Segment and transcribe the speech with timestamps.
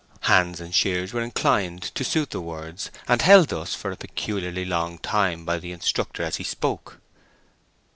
[0.21, 4.65] Hands and shears were inclined to suit the words, and held thus for a peculiarly
[4.65, 6.97] long time by the instructor as he spoke.